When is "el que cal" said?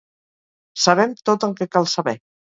1.49-1.87